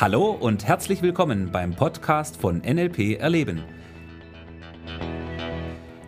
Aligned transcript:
Hallo 0.00 0.30
und 0.30 0.64
herzlich 0.64 1.02
willkommen 1.02 1.50
beim 1.50 1.74
Podcast 1.74 2.36
von 2.36 2.58
NLP 2.58 3.18
Erleben. 3.18 3.64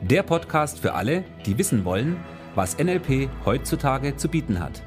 Der 0.01 0.23
Podcast 0.23 0.79
für 0.79 0.95
alle, 0.95 1.25
die 1.45 1.59
wissen 1.59 1.85
wollen, 1.85 2.16
was 2.55 2.79
NLP 2.79 3.29
heutzutage 3.45 4.14
zu 4.14 4.29
bieten 4.29 4.61
hat. 4.61 4.80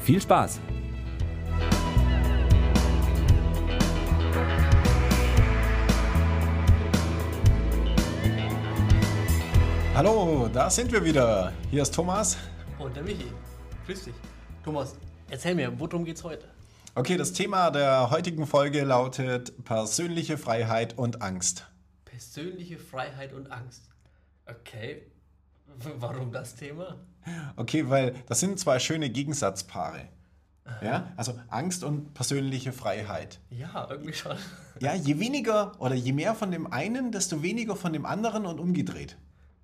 Viel 0.00 0.20
Spaß! 0.20 0.58
Hallo, 9.94 10.50
da 10.52 10.68
sind 10.68 10.90
wir 10.90 11.04
wieder. 11.04 11.52
Hier 11.70 11.82
ist 11.82 11.94
Thomas. 11.94 12.36
Und 12.80 12.96
der 12.96 13.04
Michi. 13.04 13.30
Grüß 13.86 14.06
dich. 14.06 14.14
Thomas, 14.64 14.96
erzähl 15.30 15.54
mir, 15.54 15.72
worum 15.78 16.04
geht's 16.04 16.24
heute? 16.24 16.55
Okay, 16.98 17.18
das 17.18 17.34
Thema 17.34 17.70
der 17.70 18.10
heutigen 18.10 18.46
Folge 18.46 18.82
lautet 18.82 19.62
persönliche 19.66 20.38
Freiheit 20.38 20.96
und 20.96 21.20
Angst. 21.20 21.66
Persönliche 22.06 22.78
Freiheit 22.78 23.34
und 23.34 23.52
Angst. 23.52 23.90
Okay. 24.46 25.02
Warum 25.98 26.32
das 26.32 26.54
Thema? 26.56 26.96
Okay, 27.56 27.90
weil 27.90 28.14
das 28.28 28.40
sind 28.40 28.58
zwei 28.58 28.78
schöne 28.78 29.10
Gegensatzpaare. 29.10 30.08
Ja, 30.82 31.12
also 31.18 31.38
Angst 31.48 31.84
und 31.84 32.14
persönliche 32.14 32.72
Freiheit. 32.72 33.40
Ja, 33.50 33.86
irgendwie 33.90 34.14
schon. 34.14 34.36
Ja, 34.80 34.94
je 34.94 35.18
weniger 35.18 35.78
oder 35.78 35.94
je 35.94 36.14
mehr 36.14 36.34
von 36.34 36.50
dem 36.50 36.66
einen, 36.66 37.12
desto 37.12 37.42
weniger 37.42 37.76
von 37.76 37.92
dem 37.92 38.06
anderen 38.06 38.46
und 38.46 38.58
umgedreht. 38.58 39.18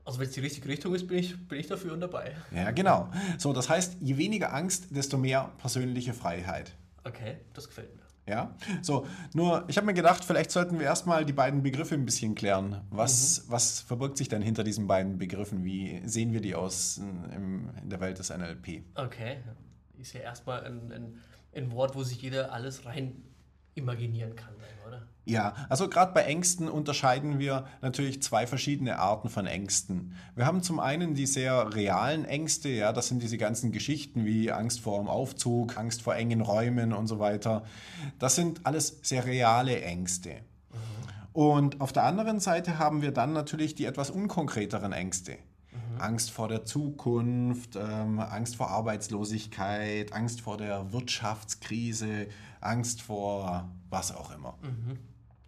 Also 0.04 0.18
wenn 0.18 0.28
es 0.28 0.34
die 0.34 0.40
richtige 0.40 0.68
Richtung 0.68 0.94
ist, 0.94 1.06
bin 1.06 1.16
ich, 1.16 1.48
bin 1.48 1.58
ich 1.58 1.66
dafür 1.66 1.94
und 1.94 2.00
dabei. 2.00 2.34
Ja, 2.50 2.72
genau. 2.72 3.10
So, 3.38 3.54
das 3.54 3.70
heißt, 3.70 3.96
je 4.00 4.18
weniger 4.18 4.52
Angst, 4.52 4.88
desto 4.90 5.16
mehr 5.16 5.50
persönliche 5.56 6.12
Freiheit. 6.12 6.74
Okay, 7.04 7.38
das 7.54 7.68
gefällt 7.68 7.94
mir. 7.96 8.02
Ja, 8.24 8.54
so, 8.82 9.06
nur 9.34 9.64
ich 9.66 9.76
habe 9.76 9.86
mir 9.86 9.94
gedacht, 9.94 10.24
vielleicht 10.24 10.52
sollten 10.52 10.78
wir 10.78 10.86
erstmal 10.86 11.24
die 11.24 11.32
beiden 11.32 11.62
Begriffe 11.64 11.96
ein 11.96 12.04
bisschen 12.04 12.36
klären. 12.36 12.80
Was, 12.90 13.46
mhm. 13.46 13.52
was 13.52 13.80
verbirgt 13.80 14.16
sich 14.16 14.28
denn 14.28 14.42
hinter 14.42 14.62
diesen 14.62 14.86
beiden 14.86 15.18
Begriffen? 15.18 15.64
Wie 15.64 16.00
sehen 16.04 16.32
wir 16.32 16.40
die 16.40 16.54
aus 16.54 16.98
in, 16.98 17.70
in 17.82 17.90
der 17.90 18.00
Welt 18.00 18.20
des 18.20 18.30
NLP? 18.30 18.84
Okay, 18.94 19.38
ist 19.98 20.12
ja 20.12 20.20
erstmal 20.20 20.64
ein, 20.64 20.92
ein, 20.92 21.20
ein 21.52 21.72
Wort, 21.72 21.96
wo 21.96 22.04
sich 22.04 22.22
jeder 22.22 22.52
alles 22.52 22.86
rein 22.86 23.24
imaginieren 23.74 24.36
kann, 24.36 24.54
oder? 24.86 25.06
Ja, 25.24 25.54
also 25.68 25.88
gerade 25.88 26.12
bei 26.12 26.22
Ängsten 26.22 26.68
unterscheiden 26.68 27.38
wir 27.38 27.66
natürlich 27.80 28.22
zwei 28.22 28.46
verschiedene 28.46 28.98
Arten 28.98 29.28
von 29.28 29.46
Ängsten. 29.46 30.16
Wir 30.34 30.46
haben 30.46 30.62
zum 30.62 30.80
einen 30.80 31.14
die 31.14 31.26
sehr 31.26 31.74
realen 31.74 32.24
Ängste, 32.24 32.68
ja, 32.68 32.92
das 32.92 33.08
sind 33.08 33.22
diese 33.22 33.38
ganzen 33.38 33.70
Geschichten 33.70 34.24
wie 34.24 34.50
Angst 34.50 34.80
vor 34.80 34.98
dem 34.98 35.08
Aufzug, 35.08 35.76
Angst 35.76 36.02
vor 36.02 36.16
engen 36.16 36.40
Räumen 36.40 36.92
und 36.92 37.06
so 37.06 37.20
weiter. 37.20 37.62
Das 38.18 38.34
sind 38.34 38.66
alles 38.66 38.98
sehr 39.02 39.24
reale 39.24 39.80
Ängste. 39.82 40.30
Mhm. 40.30 40.76
Und 41.32 41.80
auf 41.80 41.92
der 41.92 42.02
anderen 42.02 42.40
Seite 42.40 42.78
haben 42.78 43.00
wir 43.00 43.12
dann 43.12 43.32
natürlich 43.32 43.76
die 43.76 43.84
etwas 43.84 44.10
unkonkreteren 44.10 44.92
Ängste. 44.92 45.38
Angst 46.02 46.30
vor 46.30 46.48
der 46.48 46.64
Zukunft, 46.64 47.76
ähm, 47.76 48.18
Angst 48.18 48.56
vor 48.56 48.68
Arbeitslosigkeit, 48.68 50.12
Angst 50.12 50.40
vor 50.40 50.56
der 50.56 50.92
Wirtschaftskrise, 50.92 52.26
Angst 52.60 53.02
vor 53.02 53.70
was 53.88 54.14
auch 54.14 54.34
immer. 54.34 54.58
Mhm. 54.62 54.98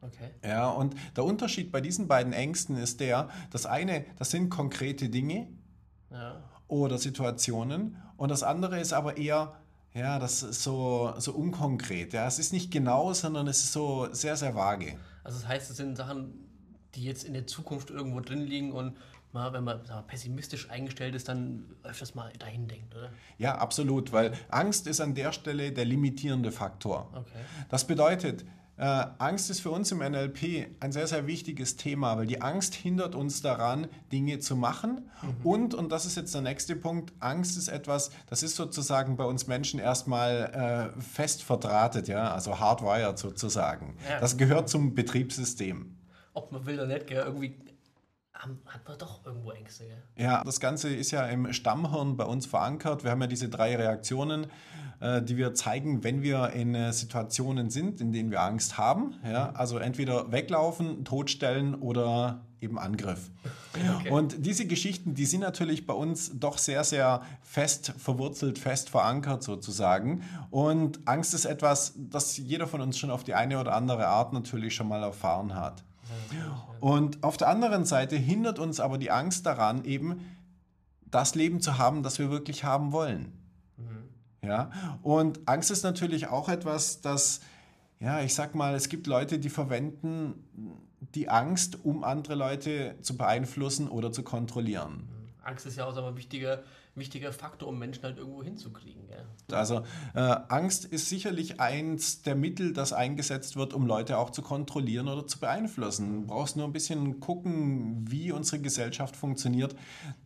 Okay. 0.00 0.30
Ja, 0.44 0.68
und 0.68 0.94
der 1.16 1.24
Unterschied 1.24 1.72
bei 1.72 1.80
diesen 1.80 2.08
beiden 2.08 2.32
Ängsten 2.32 2.76
ist 2.76 3.00
der, 3.00 3.30
das 3.50 3.64
eine, 3.64 4.04
das 4.18 4.30
sind 4.30 4.50
konkrete 4.50 5.08
Dinge 5.08 5.48
ja. 6.10 6.42
oder 6.68 6.98
Situationen 6.98 7.96
und 8.16 8.30
das 8.30 8.42
andere 8.42 8.78
ist 8.80 8.92
aber 8.92 9.16
eher, 9.16 9.54
ja, 9.94 10.18
das 10.18 10.42
ist 10.42 10.62
so, 10.62 11.14
so 11.18 11.32
unkonkret. 11.32 12.12
Ja, 12.12 12.26
es 12.26 12.38
ist 12.38 12.52
nicht 12.52 12.70
genau, 12.70 13.12
sondern 13.14 13.46
es 13.46 13.60
ist 13.64 13.72
so 13.72 14.08
sehr, 14.12 14.36
sehr 14.36 14.54
vage. 14.54 14.98
Also 15.22 15.38
das 15.38 15.48
heißt, 15.48 15.70
es 15.70 15.76
sind 15.78 15.96
Sachen, 15.96 16.34
die 16.94 17.04
jetzt 17.04 17.24
in 17.24 17.32
der 17.32 17.46
Zukunft 17.46 17.90
irgendwo 17.90 18.20
drin 18.20 18.42
liegen 18.42 18.72
und 18.72 18.96
mal, 19.34 19.52
wenn 19.52 19.64
man 19.64 19.82
mal, 19.86 20.02
pessimistisch 20.02 20.70
eingestellt 20.70 21.14
ist, 21.14 21.28
dann 21.28 21.66
öfters 21.82 22.14
mal 22.14 22.32
dahin 22.38 22.68
denkt, 22.68 22.94
oder? 22.94 23.10
Ja, 23.38 23.58
absolut, 23.58 24.12
weil 24.12 24.32
Angst 24.48 24.86
ist 24.86 25.00
an 25.00 25.14
der 25.14 25.32
Stelle 25.32 25.72
der 25.72 25.84
limitierende 25.84 26.52
Faktor. 26.52 27.10
Okay. 27.14 27.40
Das 27.68 27.86
bedeutet, 27.86 28.44
äh, 28.76 29.06
Angst 29.18 29.50
ist 29.50 29.60
für 29.60 29.70
uns 29.70 29.92
im 29.92 29.98
NLP 29.98 30.66
ein 30.80 30.90
sehr, 30.90 31.06
sehr 31.06 31.28
wichtiges 31.28 31.76
Thema, 31.76 32.16
weil 32.16 32.26
die 32.26 32.42
Angst 32.42 32.74
hindert 32.74 33.14
uns 33.14 33.40
daran, 33.40 33.86
Dinge 34.10 34.40
zu 34.40 34.56
machen. 34.56 35.08
Mhm. 35.22 35.46
Und, 35.46 35.74
und 35.74 35.92
das 35.92 36.06
ist 36.06 36.16
jetzt 36.16 36.34
der 36.34 36.42
nächste 36.42 36.74
Punkt, 36.74 37.12
Angst 37.20 37.56
ist 37.56 37.68
etwas, 37.68 38.10
das 38.28 38.42
ist 38.42 38.56
sozusagen 38.56 39.16
bei 39.16 39.24
uns 39.24 39.46
Menschen 39.46 39.78
erstmal 39.78 40.92
äh, 40.96 41.00
fest 41.00 41.44
verdrahtet, 41.44 42.08
ja, 42.08 42.32
also 42.32 42.58
hardwired 42.58 43.16
sozusagen. 43.16 43.96
Ja. 44.08 44.18
Das 44.18 44.36
gehört 44.36 44.68
zum 44.68 44.94
Betriebssystem. 44.94 45.96
Ob 46.32 46.50
man 46.50 46.66
will 46.66 46.74
oder 46.74 46.86
nicht, 46.86 47.06
gell, 47.06 47.32
irgendwie 48.46 48.68
hat 48.68 48.86
man 48.86 48.98
doch 48.98 49.24
irgendwo 49.24 49.50
Ängste. 49.50 49.84
Gell? 49.84 50.24
Ja, 50.24 50.42
das 50.44 50.60
Ganze 50.60 50.94
ist 50.94 51.10
ja 51.10 51.26
im 51.26 51.52
Stammhirn 51.52 52.16
bei 52.16 52.24
uns 52.24 52.46
verankert. 52.46 53.04
Wir 53.04 53.10
haben 53.10 53.20
ja 53.20 53.26
diese 53.26 53.48
drei 53.48 53.76
Reaktionen, 53.76 54.46
äh, 55.00 55.22
die 55.22 55.36
wir 55.36 55.54
zeigen, 55.54 56.04
wenn 56.04 56.22
wir 56.22 56.50
in 56.50 56.74
äh, 56.74 56.92
Situationen 56.92 57.70
sind, 57.70 58.00
in 58.00 58.12
denen 58.12 58.30
wir 58.30 58.42
Angst 58.42 58.78
haben. 58.78 59.14
Ja? 59.24 59.50
Also 59.50 59.78
entweder 59.78 60.32
weglaufen, 60.32 61.04
totstellen 61.04 61.74
oder 61.74 62.42
eben 62.60 62.78
Angriff. 62.78 63.30
Okay. 63.76 64.08
Und 64.08 64.46
diese 64.46 64.68
Geschichten, 64.68 65.14
die 65.14 65.26
sind 65.26 65.40
natürlich 65.40 65.84
bei 65.84 65.94
uns 65.94 66.38
doch 66.38 66.58
sehr, 66.58 66.84
sehr 66.84 67.22
fest 67.42 67.92
verwurzelt, 67.98 68.56
fest 68.56 68.88
verankert 68.88 69.42
sozusagen. 69.42 70.22
Und 70.52 71.00
Angst 71.06 71.34
ist 71.34 71.44
etwas, 71.44 71.92
das 71.96 72.36
jeder 72.36 72.68
von 72.68 72.80
uns 72.80 72.96
schon 72.96 73.10
auf 73.10 73.24
die 73.24 73.34
eine 73.34 73.58
oder 73.58 73.74
andere 73.74 74.06
Art 74.06 74.32
natürlich 74.32 74.76
schon 74.76 74.86
mal 74.86 75.02
erfahren 75.02 75.56
hat. 75.56 75.82
Und 76.80 77.22
auf 77.22 77.36
der 77.36 77.48
anderen 77.48 77.84
Seite 77.84 78.16
hindert 78.16 78.58
uns 78.58 78.80
aber 78.80 78.98
die 78.98 79.10
Angst 79.10 79.46
daran, 79.46 79.84
eben 79.84 80.20
das 81.06 81.34
Leben 81.34 81.60
zu 81.60 81.78
haben, 81.78 82.02
das 82.02 82.18
wir 82.18 82.30
wirklich 82.30 82.64
haben 82.64 82.92
wollen. 82.92 83.32
Mhm. 83.76 84.48
Ja? 84.48 84.70
Und 85.02 85.48
Angst 85.48 85.70
ist 85.70 85.82
natürlich 85.82 86.26
auch 86.28 86.48
etwas, 86.48 87.00
das, 87.00 87.40
ja, 88.00 88.20
ich 88.20 88.34
sag 88.34 88.54
mal, 88.54 88.74
es 88.74 88.88
gibt 88.88 89.06
Leute, 89.06 89.38
die 89.38 89.50
verwenden 89.50 90.34
die 91.14 91.28
Angst, 91.28 91.84
um 91.84 92.02
andere 92.02 92.34
Leute 92.34 92.96
zu 93.00 93.16
beeinflussen 93.16 93.88
oder 93.88 94.12
zu 94.12 94.22
kontrollieren. 94.22 95.08
Mhm. 95.08 95.24
Angst 95.44 95.66
ist 95.66 95.76
ja 95.76 95.86
auch 95.86 95.96
ein 95.96 96.16
wichtiger 96.16 96.62
wichtiger 96.96 97.32
Faktor, 97.32 97.68
um 97.68 97.78
Menschen 97.78 98.02
halt 98.04 98.18
irgendwo 98.18 98.42
hinzukriegen. 98.42 99.06
Gell? 99.08 99.24
Also 99.52 99.84
äh, 100.14 100.20
Angst 100.20 100.84
ist 100.84 101.08
sicherlich 101.08 101.60
eins 101.60 102.22
der 102.22 102.34
Mittel, 102.34 102.72
das 102.72 102.92
eingesetzt 102.92 103.56
wird, 103.56 103.74
um 103.74 103.86
Leute 103.86 104.18
auch 104.18 104.30
zu 104.30 104.42
kontrollieren 104.42 105.08
oder 105.08 105.26
zu 105.26 105.40
beeinflussen. 105.40 106.22
Du 106.22 106.26
brauchst 106.26 106.56
nur 106.56 106.66
ein 106.66 106.72
bisschen 106.72 107.20
gucken, 107.20 108.10
wie 108.10 108.32
unsere 108.32 108.60
Gesellschaft 108.60 109.16
funktioniert. 109.16 109.74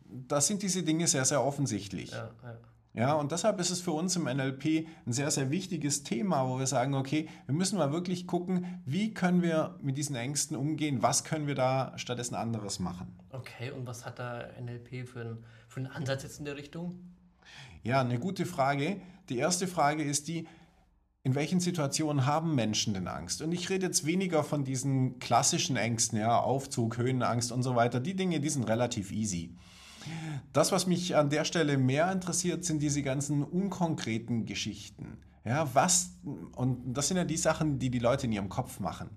Da 0.07 0.41
sind 0.41 0.63
diese 0.63 0.83
Dinge 0.83 1.07
sehr, 1.07 1.25
sehr 1.25 1.43
offensichtlich. 1.43 2.11
Ja, 2.11 2.31
ja. 2.43 2.59
Ja, 2.95 3.15
und 3.15 3.33
deshalb 3.33 3.61
ist 3.61 3.71
es 3.71 3.81
für 3.81 3.93
uns 3.93 4.17
im 4.17 4.25
NLP 4.25 4.89
ein 5.07 5.13
sehr, 5.13 5.31
sehr 5.31 5.51
wichtiges 5.51 6.03
Thema, 6.03 6.49
wo 6.49 6.59
wir 6.59 6.67
sagen, 6.67 6.95
okay, 6.95 7.29
wir 7.47 7.55
müssen 7.55 7.79
mal 7.79 7.93
wirklich 7.93 8.27
gucken, 8.27 8.81
wie 8.85 9.15
können 9.15 9.43
wir 9.43 9.79
mit 9.81 9.97
diesen 9.97 10.17
Ängsten 10.17 10.57
umgehen, 10.57 11.03
was 11.03 11.23
können 11.23 11.47
wir 11.47 11.55
da 11.55 11.93
stattdessen 11.97 12.35
anderes 12.35 12.81
machen. 12.81 13.15
Okay, 13.31 13.71
und 13.71 13.87
was 13.87 14.05
hat 14.05 14.19
da 14.19 14.49
NLP 14.61 15.07
für 15.07 15.21
einen, 15.21 15.45
für 15.69 15.81
einen 15.81 15.87
Ansatz 15.89 16.23
jetzt 16.23 16.39
in 16.39 16.45
der 16.45 16.57
Richtung? 16.57 16.99
Ja, 17.83 18.01
eine 18.01 18.19
gute 18.19 18.47
Frage. 18.47 19.01
Die 19.29 19.39
erste 19.39 19.67
Frage 19.69 20.03
ist 20.03 20.27
die, 20.29 20.49
in 21.23 21.35
welchen 21.35 21.61
Situationen 21.61 22.27
haben 22.27 22.55
Menschen 22.55 22.95
denn 22.95 23.07
Angst? 23.07 23.43
Und 23.43 23.53
ich 23.53 23.69
rede 23.71 23.87
jetzt 23.87 24.07
weniger 24.07 24.43
von 24.43 24.65
diesen 24.65 25.19
klassischen 25.19 25.77
Ängsten, 25.77 26.19
ja, 26.19 26.41
Aufzug, 26.41 26.97
Höhenangst 26.97 27.53
und 27.53 27.63
so 27.63 27.77
weiter. 27.77 28.01
Die 28.01 28.17
Dinge, 28.17 28.41
die 28.41 28.49
sind 28.49 28.65
relativ 28.65 29.13
easy. 29.13 29.55
Das, 30.53 30.73
was 30.73 30.87
mich 30.87 31.17
an 31.17 31.31
der 31.31 31.45
Stelle 31.45 31.79
mehr 31.79 32.11
interessiert, 32.11 32.65
sind 32.65 32.81
diese 32.81 33.03
ganzen 33.03 33.43
unkonkreten 33.43 34.47
Geschichten. 34.47 35.19
Ja, 35.45 35.69
was, 35.75 36.13
und 36.57 36.95
das 36.95 37.09
sind 37.09 37.17
ja 37.17 37.25
die 37.25 37.37
Sachen, 37.37 37.79
die 37.79 37.91
die 37.91 37.99
Leute 37.99 38.27
in 38.27 38.33
ihrem 38.33 38.49
Kopf 38.49 38.81
machen. 38.81 39.11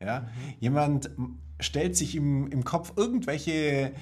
Ja, 0.00 0.20
mhm. 0.20 0.26
jemand 0.60 1.10
stellt 1.60 1.96
sich 1.96 2.16
im, 2.16 2.48
im 2.48 2.64
Kopf 2.64 2.92
irgendwelche 2.96 3.92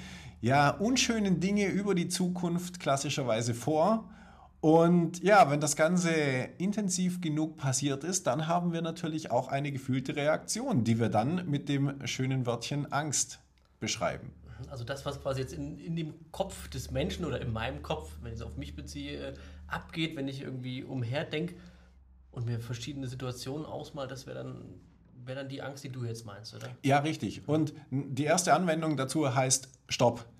ja, 0.41 0.69
unschönen 0.69 1.39
Dinge 1.39 1.67
über 1.67 1.95
die 1.95 2.09
Zukunft 2.09 2.79
klassischerweise 2.79 3.53
vor. 3.53 4.09
Und 4.59 5.21
ja, 5.23 5.49
wenn 5.51 5.59
das 5.59 5.75
Ganze 5.75 6.11
intensiv 6.57 7.19
genug 7.19 7.57
passiert 7.57 8.03
ist, 8.03 8.27
dann 8.27 8.47
haben 8.47 8.71
wir 8.71 8.81
natürlich 8.81 9.29
auch 9.31 9.49
eine 9.49 9.71
gefühlte 9.71 10.15
Reaktion, 10.15 10.83
die 10.85 10.99
wir 10.99 11.09
dann 11.09 11.49
mit 11.49 11.67
dem 11.67 12.05
schönen 12.07 12.45
Wörtchen 12.45 12.91
Angst 12.91 13.39
beschreiben. 13.79 14.31
Also 14.69 14.83
das, 14.83 15.05
was 15.05 15.21
quasi 15.21 15.41
jetzt 15.41 15.53
in, 15.53 15.77
in 15.79 15.95
dem 15.95 16.13
Kopf 16.31 16.67
des 16.69 16.91
Menschen 16.91 17.25
oder 17.25 17.41
in 17.41 17.51
meinem 17.51 17.81
Kopf, 17.83 18.11
wenn 18.21 18.33
ich 18.33 18.39
es 18.39 18.45
auf 18.45 18.57
mich 18.57 18.75
beziehe, 18.75 19.29
äh, 19.29 19.33
abgeht, 19.67 20.15
wenn 20.15 20.27
ich 20.27 20.41
irgendwie 20.41 20.83
umherdenke 20.83 21.55
und 22.31 22.45
mir 22.45 22.59
verschiedene 22.59 23.07
Situationen 23.07 23.65
ausmal, 23.65 24.07
das 24.07 24.25
wäre 24.27 24.43
dann, 24.43 24.63
wär 25.25 25.35
dann 25.35 25.49
die 25.49 25.61
Angst, 25.61 25.83
die 25.83 25.89
du 25.89 26.03
jetzt 26.03 26.25
meinst, 26.25 26.53
oder? 26.55 26.67
Ja, 26.83 26.99
richtig. 26.99 27.47
Und 27.47 27.73
die 27.91 28.23
erste 28.23 28.53
Anwendung 28.53 28.97
dazu 28.97 29.33
heißt 29.33 29.69
Stopp. 29.89 30.25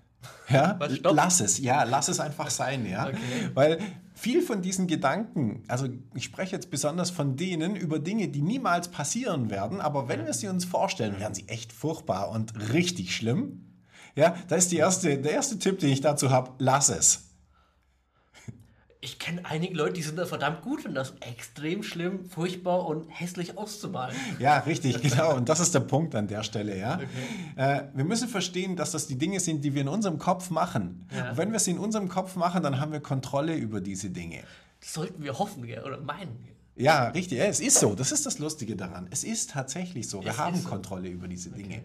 Ja, 0.48 0.76
Was, 0.78 0.96
stopp? 0.96 1.14
lass 1.14 1.40
es, 1.40 1.58
ja, 1.58 1.82
lass 1.84 2.08
es 2.08 2.18
einfach 2.18 2.48
sein, 2.48 2.86
ja. 2.86 3.08
Okay. 3.08 3.50
Weil 3.52 3.78
viel 4.14 4.40
von 4.40 4.62
diesen 4.62 4.86
Gedanken, 4.86 5.64
also 5.68 5.86
ich 6.14 6.24
spreche 6.24 6.54
jetzt 6.56 6.70
besonders 6.70 7.10
von 7.10 7.36
denen 7.36 7.76
über 7.76 7.98
Dinge, 7.98 8.28
die 8.28 8.40
niemals 8.40 8.88
passieren 8.88 9.50
werden, 9.50 9.80
aber 9.82 10.08
wenn 10.08 10.24
wir 10.24 10.32
sie 10.32 10.48
uns 10.48 10.64
vorstellen, 10.64 11.18
werden 11.20 11.34
sie 11.34 11.46
echt 11.48 11.72
furchtbar 11.72 12.30
und 12.30 12.72
richtig 12.72 13.14
schlimm. 13.14 13.73
Ja, 14.16 14.36
da 14.48 14.56
ist 14.56 14.70
die 14.70 14.76
erste, 14.76 15.18
der 15.18 15.32
erste 15.32 15.58
Tipp, 15.58 15.78
den 15.80 15.90
ich 15.90 16.00
dazu 16.00 16.30
habe, 16.30 16.52
lass 16.58 16.88
es. 16.88 17.20
Ich 19.00 19.18
kenne 19.18 19.42
einige 19.44 19.74
Leute, 19.74 19.92
die 19.92 20.02
sind 20.02 20.16
da 20.16 20.24
verdammt 20.24 20.62
gut 20.62 20.86
und 20.86 20.94
das 20.94 21.12
extrem 21.20 21.82
schlimm, 21.82 22.24
furchtbar 22.24 22.86
und 22.86 23.06
hässlich 23.10 23.58
auszumalen. 23.58 24.16
Ja, 24.38 24.60
richtig, 24.60 25.02
genau. 25.02 25.36
Und 25.36 25.50
das 25.50 25.60
ist 25.60 25.74
der 25.74 25.80
Punkt 25.80 26.14
an 26.14 26.26
der 26.26 26.42
Stelle, 26.42 26.78
ja. 26.78 27.00
Äh, 27.54 27.82
wir 27.92 28.04
müssen 28.04 28.28
verstehen, 28.28 28.76
dass 28.76 28.92
das 28.92 29.06
die 29.06 29.18
Dinge 29.18 29.40
sind, 29.40 29.62
die 29.62 29.74
wir 29.74 29.82
in 29.82 29.88
unserem 29.88 30.18
Kopf 30.18 30.48
machen. 30.48 31.06
Ja. 31.14 31.30
Und 31.30 31.36
wenn 31.36 31.52
wir 31.52 31.58
sie 31.58 31.72
in 31.72 31.78
unserem 31.78 32.08
Kopf 32.08 32.34
machen, 32.36 32.62
dann 32.62 32.80
haben 32.80 32.92
wir 32.92 33.00
Kontrolle 33.00 33.54
über 33.54 33.82
diese 33.82 34.08
Dinge. 34.08 34.42
Das 34.80 34.94
sollten 34.94 35.22
wir 35.22 35.38
hoffen 35.38 35.66
gell, 35.66 35.84
oder 35.84 36.00
meinen. 36.00 36.48
Ja, 36.74 37.08
richtig. 37.08 37.38
Ja, 37.38 37.44
es 37.44 37.60
ist 37.60 37.78
so. 37.78 37.94
Das 37.94 38.10
ist 38.10 38.24
das 38.24 38.38
Lustige 38.38 38.74
daran. 38.74 39.06
Es 39.10 39.22
ist 39.22 39.50
tatsächlich 39.50 40.08
so. 40.08 40.24
Wir 40.24 40.30
Es 40.30 40.38
haben 40.38 40.56
so. 40.56 40.66
Kontrolle 40.66 41.10
über 41.10 41.28
diese 41.28 41.50
Dinge. 41.50 41.84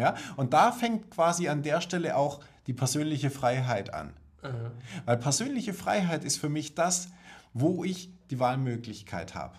Ja? 0.00 0.14
Und 0.36 0.52
da 0.52 0.72
fängt 0.72 1.10
quasi 1.10 1.48
an 1.48 1.62
der 1.62 1.80
Stelle 1.80 2.16
auch 2.16 2.40
die 2.66 2.72
persönliche 2.72 3.30
Freiheit 3.30 3.94
an. 3.94 4.14
Weil 5.04 5.18
persönliche 5.18 5.74
Freiheit 5.74 6.24
ist 6.24 6.38
für 6.38 6.48
mich 6.48 6.74
das, 6.74 7.08
wo 7.52 7.84
ich 7.84 8.10
die 8.30 8.40
Wahlmöglichkeit 8.40 9.34
habe. 9.34 9.56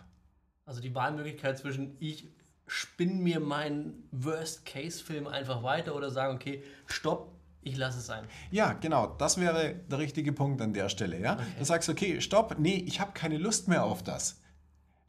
Also 0.65 0.81
die 0.81 0.95
Wahlmöglichkeit 0.95 1.59
zwischen 1.59 1.95
ich 1.99 2.29
spinne 2.65 3.13
mir 3.13 3.39
meinen 3.39 4.07
Worst-Case-Film 4.11 5.27
einfach 5.27 5.61
weiter 5.61 5.95
oder 5.95 6.09
sagen, 6.09 6.35
okay, 6.35 6.63
stopp, 6.85 7.33
ich 7.61 7.77
lasse 7.77 7.99
es 7.99 8.07
sein. 8.07 8.23
Ja, 8.49 8.73
genau. 8.73 9.07
Das 9.07 9.39
wäre 9.39 9.75
der 9.75 9.99
richtige 9.99 10.33
Punkt 10.33 10.61
an 10.61 10.73
der 10.73 10.89
Stelle. 10.89 11.19
Ja? 11.19 11.37
Du 11.59 11.65
sagst, 11.65 11.89
okay, 11.89 12.21
stopp, 12.21 12.57
nee, 12.57 12.83
ich 12.87 12.99
habe 12.99 13.11
keine 13.11 13.37
Lust 13.37 13.67
mehr 13.67 13.83
auf 13.83 14.03
das. 14.03 14.40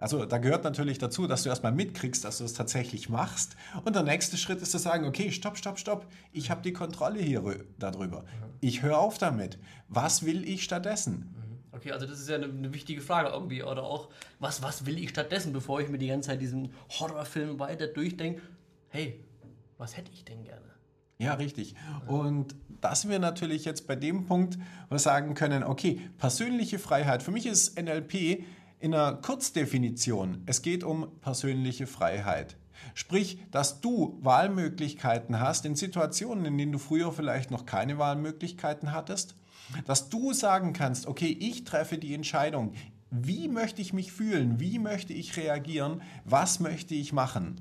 Also 0.03 0.27
da 0.27 0.39
gehört 0.39 0.65
natürlich 0.65 0.99
dazu, 0.99 1.29
dass 1.29 1.45
du 1.45 1.49
erstmal 1.49 1.71
mitkriegst, 1.71 2.25
dass 2.25 2.39
du 2.39 2.45
es 2.45 2.55
tatsächlich 2.55 3.09
machst. 3.09 3.55
Und 3.85 3.95
der 3.95 4.03
nächste 4.03 4.37
Schritt 4.37 4.61
ist 4.61 4.73
zu 4.73 4.79
sagen, 4.79 5.07
okay, 5.07 5.31
stopp, 5.31 5.57
stopp, 5.57 5.79
stopp. 5.79 6.07
Ich 6.33 6.51
habe 6.51 6.61
die 6.61 6.73
Kontrolle 6.73 7.21
hier 7.21 7.41
rü- 7.43 7.65
darüber. 7.79 8.25
Ich 8.61 8.83
höre 8.83 8.99
auf 8.99 9.19
damit. 9.19 9.59
Was 9.89 10.27
will 10.27 10.43
ich 10.49 10.65
stattdessen? 10.65 11.33
Okay, 11.71 11.93
also 11.93 12.05
das 12.07 12.19
ist 12.21 12.29
ja 12.29 12.35
eine, 12.35 12.47
eine 12.47 12.75
wichtige 12.75 13.01
Frage 13.01 13.29
irgendwie. 13.29 13.63
Oder 13.63 13.85
auch, 13.85 14.09
was, 14.41 14.61
was 14.61 14.87
will 14.87 14.99
ich 14.99 15.11
stattdessen, 15.11 15.53
bevor 15.53 15.81
ich 15.81 15.89
mir 15.89 15.99
die 15.99 16.09
ganze 16.09 16.31
Zeit 16.31 16.41
diesen 16.41 16.73
Horrorfilm 16.99 17.61
weiter 17.61 17.87
durchdenke? 17.87 18.43
Hey, 18.89 19.25
was 19.79 19.97
hätte 19.97 20.11
ich 20.13 20.25
denn 20.25 20.43
gerne? 20.43 20.67
Ja, 21.19 21.35
richtig. 21.35 21.77
Und 22.09 22.57
dass 22.81 23.09
wir 23.09 23.21
natürlich 23.21 23.65
jetzt 23.65 23.87
bei 23.87 23.95
dem 23.95 24.27
Punkt 24.27 24.59
wo 24.89 24.97
wir 24.97 24.99
sagen 24.99 25.35
können, 25.35 25.63
okay, 25.63 26.01
persönliche 26.19 26.81
Freiheit. 26.81 27.23
Für 27.23 27.31
mich 27.31 27.47
ist 27.47 27.81
NLP 27.81 28.45
in 28.83 28.95
einer 28.95 29.15
Kurzdefinition. 29.15 30.43
Es 30.45 30.61
geht 30.61 30.83
um 30.83 31.09
persönliche 31.21 31.87
Freiheit. 31.87 32.57
Sprich, 32.95 33.39
dass 33.53 33.81
du 33.81 34.19
Wahlmöglichkeiten 34.23 35.39
hast 35.39 35.65
in 35.65 35.77
Situationen, 35.77 36.45
in 36.47 36.59
denen 36.59 36.73
du 36.73 36.79
früher 36.79 37.13
vielleicht 37.13 37.53
noch 37.53 37.65
keine 37.65 37.99
Wahlmöglichkeiten 37.99 38.91
hattest. 38.91 39.37
Dass 39.87 40.09
du 40.09 40.33
sagen 40.33 40.73
kannst, 40.73 41.07
okay, 41.07 41.29
ich 41.29 41.63
treffe 41.63 41.97
die 41.97 42.13
Entscheidung. 42.13 42.75
Wie 43.13 43.47
möchte 43.47 43.81
ich 43.81 43.93
mich 43.93 44.11
fühlen? 44.11 44.59
Wie 44.59 44.81
möchte 44.81 45.13
ich 45.13 45.37
reagieren? 45.37 46.03
Was 46.25 46.59
möchte 46.59 46.97
ich 46.97 47.13
machen? 47.13 47.61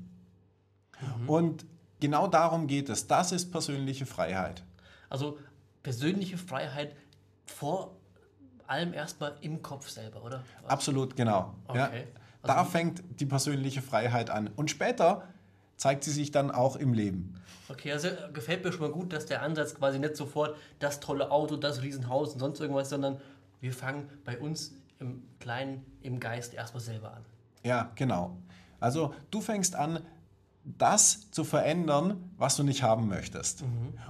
Und 1.28 1.64
genau 2.00 2.26
darum 2.26 2.66
geht 2.66 2.88
es. 2.88 3.06
Das 3.06 3.30
ist 3.30 3.52
persönliche 3.52 4.06
Freiheit. 4.06 4.64
Also 5.08 5.38
persönliche 5.84 6.36
Freiheit 6.36 6.96
vor 7.46 7.96
allem 8.66 8.92
erstmal 8.94 9.34
im 9.40 9.62
Kopf 9.62 9.88
selber, 9.88 10.22
oder? 10.24 10.42
Absolut, 10.66 11.16
genau. 11.16 11.54
Ja. 11.74 11.86
Okay. 11.88 12.06
Da 12.42 12.54
Also- 12.56 12.70
fängt 12.70 13.02
die 13.20 13.26
persönliche 13.26 13.82
Freiheit 13.82 14.30
an. 14.30 14.48
Und 14.56 14.70
später 14.70 15.28
zeigt 15.76 16.04
sie 16.04 16.10
sich 16.10 16.30
dann 16.30 16.50
auch 16.50 16.76
im 16.76 16.92
Leben. 16.92 17.34
Okay, 17.68 17.92
also 17.92 18.08
gefällt 18.32 18.64
mir 18.64 18.72
schon 18.72 18.80
mal 18.82 18.90
gut, 18.92 19.12
dass 19.12 19.26
der 19.26 19.42
Ansatz 19.42 19.74
quasi 19.74 19.98
nicht 19.98 20.16
sofort 20.16 20.56
das 20.78 21.00
tolle 21.00 21.30
Auto, 21.30 21.56
das 21.56 21.82
Riesenhaus 21.82 22.32
und 22.34 22.40
sonst 22.40 22.60
irgendwas, 22.60 22.90
sondern 22.90 23.20
wir 23.60 23.72
fangen 23.72 24.08
bei 24.24 24.38
uns 24.38 24.72
im 24.98 25.22
Kleinen, 25.40 25.84
im 26.02 26.20
Geist 26.20 26.52
erstmal 26.54 26.80
selber 26.82 27.12
an. 27.14 27.24
Ja, 27.64 27.90
genau. 27.94 28.36
Also 28.80 29.14
du 29.30 29.40
fängst 29.40 29.74
an, 29.76 30.00
das 30.64 31.30
zu 31.30 31.44
verändern, 31.44 32.30
was 32.36 32.56
du 32.56 32.62
nicht 32.62 32.82
haben 32.82 33.08
möchtest. 33.08 33.64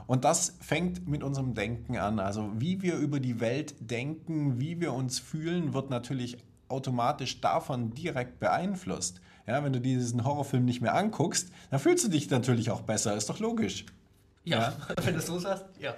Und 0.07 0.25
das 0.25 0.57
fängt 0.61 1.09
mit 1.09 1.23
unserem 1.23 1.55
Denken 1.55 1.97
an. 1.97 2.19
Also 2.19 2.51
wie 2.59 2.83
wir 2.83 2.97
über 2.97 3.21
die 3.21 3.41
Welt 3.41 3.75
denken, 3.81 4.61
wie 4.61 4.81
wir 4.81 4.93
uns 4.93 5.19
fühlen, 5.19 5.73
wird 5.73 5.91
natürlich 5.91 6.39
automatisch 6.69 7.41
davon 7.41 7.93
direkt 7.95 8.39
beeinflusst. 8.41 9.21
Ja, 9.47 9.65
wenn 9.65 9.73
du 9.73 9.81
diesen 9.81 10.25
Horrorfilm 10.25 10.65
nicht 10.65 10.81
mehr 10.81 10.95
anguckst, 10.95 11.51
dann 11.71 11.81
fühlst 11.81 12.05
du 12.05 12.09
dich 12.09 12.31
natürlich 12.31 12.71
auch 12.71 12.83
besser. 12.83 13.17
Ist 13.17 13.29
doch 13.29 13.41
logisch. 13.41 13.87
Ja, 14.45 14.73
wenn 15.05 15.15
du 15.15 15.21
es 15.21 15.27
so 15.27 15.39
sagst, 15.39 15.65
ja. 15.81 15.95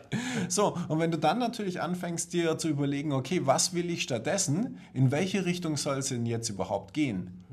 So, 0.48 0.76
und 0.88 0.98
wenn 0.98 1.10
du 1.10 1.18
dann 1.18 1.38
natürlich 1.38 1.80
anfängst, 1.80 2.32
dir 2.32 2.58
zu 2.58 2.68
überlegen, 2.68 3.12
okay, 3.12 3.42
was 3.44 3.74
will 3.74 3.90
ich 3.90 4.02
stattdessen? 4.02 4.78
In 4.92 5.10
welche 5.10 5.44
Richtung 5.44 5.76
soll 5.76 5.98
es 5.98 6.08
denn 6.08 6.26
jetzt 6.26 6.48
überhaupt 6.48 6.94
gehen? 6.94 7.44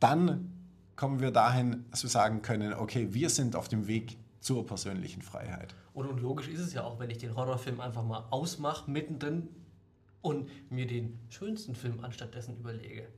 Dann 0.00 0.53
kommen 0.96 1.20
wir 1.20 1.30
dahin, 1.30 1.84
dass 1.90 2.02
wir 2.02 2.10
sagen 2.10 2.42
können, 2.42 2.74
okay, 2.74 3.08
wir 3.12 3.30
sind 3.30 3.56
auf 3.56 3.68
dem 3.68 3.86
Weg 3.86 4.16
zur 4.40 4.66
persönlichen 4.66 5.22
Freiheit. 5.22 5.74
Und, 5.94 6.06
und 6.06 6.20
logisch 6.20 6.48
ist 6.48 6.60
es 6.60 6.74
ja 6.74 6.84
auch, 6.84 6.98
wenn 6.98 7.10
ich 7.10 7.18
den 7.18 7.34
Horrorfilm 7.34 7.80
einfach 7.80 8.04
mal 8.04 8.24
ausmache, 8.30 8.90
mittendrin 8.90 9.48
und 10.22 10.48
mir 10.70 10.86
den 10.86 11.18
schönsten 11.28 11.74
Film 11.74 12.04
anstattdessen 12.04 12.56
überlege. 12.56 13.08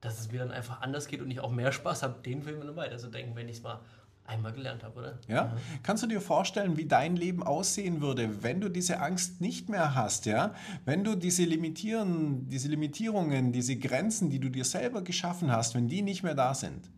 Dass 0.00 0.18
es 0.18 0.32
mir 0.32 0.40
dann 0.40 0.50
einfach 0.50 0.80
anders 0.80 1.06
geht 1.06 1.20
und 1.20 1.30
ich 1.30 1.40
auch 1.40 1.52
mehr 1.52 1.72
Spaß 1.72 2.02
habe, 2.02 2.22
den 2.22 2.42
Film 2.42 2.60
dann 2.60 2.74
weiterzudenken, 2.74 3.36
wenn 3.36 3.48
ich 3.48 3.56
es 3.56 3.62
mal 3.62 3.80
einmal 4.24 4.52
gelernt 4.52 4.82
habe, 4.84 4.98
oder? 4.98 5.18
Ja? 5.28 5.56
Kannst 5.82 6.02
du 6.02 6.06
dir 6.06 6.20
vorstellen, 6.20 6.76
wie 6.76 6.86
dein 6.86 7.16
Leben 7.16 7.42
aussehen 7.42 8.00
würde, 8.00 8.42
wenn 8.42 8.60
du 8.60 8.68
diese 8.68 9.00
Angst 9.00 9.40
nicht 9.40 9.68
mehr 9.68 9.94
hast, 9.94 10.26
ja? 10.26 10.54
Wenn 10.84 11.04
du 11.04 11.16
diese 11.16 11.44
Limitieren, 11.44 12.48
diese 12.48 12.68
Limitierungen, 12.68 13.52
diese 13.52 13.76
Grenzen, 13.76 14.30
die 14.30 14.38
du 14.38 14.48
dir 14.48 14.64
selber 14.64 15.02
geschaffen 15.02 15.50
hast, 15.50 15.74
wenn 15.74 15.88
die 15.88 16.02
nicht 16.02 16.22
mehr 16.22 16.34
da 16.34 16.54
sind? 16.54 16.88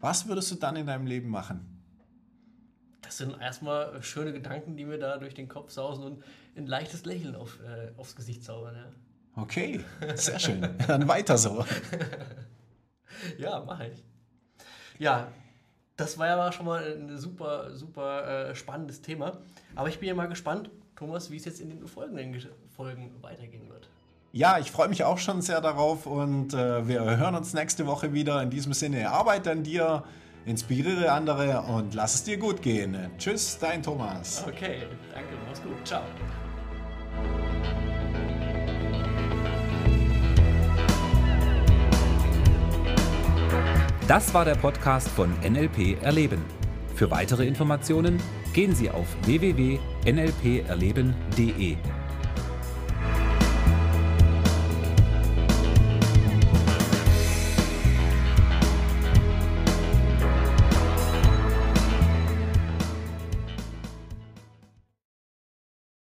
Was 0.00 0.26
würdest 0.26 0.50
du 0.50 0.54
dann 0.56 0.76
in 0.76 0.86
deinem 0.86 1.06
Leben 1.06 1.28
machen? 1.28 1.76
Das 3.02 3.18
sind 3.18 3.38
erstmal 3.40 4.02
schöne 4.02 4.32
Gedanken, 4.32 4.76
die 4.76 4.84
mir 4.84 4.98
da 4.98 5.18
durch 5.18 5.34
den 5.34 5.48
Kopf 5.48 5.70
sausen 5.70 6.04
und 6.04 6.24
ein 6.56 6.66
leichtes 6.66 7.04
Lächeln 7.04 7.34
auf, 7.34 7.58
äh, 7.60 7.92
aufs 7.96 8.16
Gesicht 8.16 8.44
zaubern. 8.44 8.74
Ja, 8.76 8.92
Okay, 9.36 9.84
sehr 10.14 10.38
schön. 10.38 10.76
Dann 10.86 11.08
weiter 11.08 11.38
so. 11.38 11.64
ja 13.38 13.60
mache 13.60 13.88
ich. 13.88 14.04
Ja, 14.98 15.28
das 15.96 16.18
war 16.18 16.26
ja 16.26 16.52
schon 16.52 16.66
mal 16.66 16.82
ein 16.84 17.16
super, 17.16 17.74
super 17.74 18.50
äh, 18.50 18.54
spannendes 18.54 19.02
Thema. 19.02 19.38
Aber 19.74 19.88
ich 19.88 19.98
bin 19.98 20.08
ja 20.08 20.14
mal 20.14 20.26
gespannt, 20.26 20.70
Thomas, 20.96 21.30
wie 21.30 21.36
es 21.36 21.44
jetzt 21.44 21.60
in 21.60 21.70
den 21.70 21.86
folgenden 21.86 22.50
Folgen 22.68 23.22
weitergehen 23.22 23.68
wird. 23.68 23.88
Ja, 24.32 24.58
ich 24.58 24.70
freue 24.70 24.88
mich 24.88 25.02
auch 25.02 25.18
schon 25.18 25.42
sehr 25.42 25.60
darauf 25.60 26.06
und 26.06 26.54
äh, 26.54 26.86
wir 26.86 27.16
hören 27.16 27.34
uns 27.34 27.52
nächste 27.52 27.88
Woche 27.88 28.12
wieder. 28.12 28.40
In 28.40 28.50
diesem 28.50 28.72
Sinne, 28.72 29.10
arbeite 29.10 29.50
an 29.50 29.64
dir, 29.64 30.04
inspiriere 30.46 31.10
andere 31.10 31.62
und 31.62 31.94
lass 31.94 32.14
es 32.14 32.22
dir 32.22 32.36
gut 32.36 32.62
gehen. 32.62 32.96
Tschüss, 33.18 33.58
dein 33.58 33.82
Thomas. 33.82 34.44
Okay, 34.46 34.84
danke, 35.12 35.30
mach's 35.48 35.60
gut. 35.60 35.84
Ciao. 35.84 36.02
Das 44.06 44.32
war 44.32 44.44
der 44.44 44.54
Podcast 44.54 45.08
von 45.08 45.34
NLP 45.40 46.00
Erleben. 46.02 46.44
Für 46.94 47.10
weitere 47.10 47.46
Informationen 47.46 48.22
gehen 48.52 48.76
Sie 48.76 48.90
auf 48.90 49.08
www.nlperleben.de. 49.24 51.76